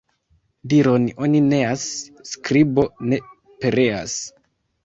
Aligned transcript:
Diron 0.71 1.03
oni 1.25 1.41
neas, 1.51 1.83
skribo 2.31 2.89
ne 3.13 3.23
pereas. 3.63 4.21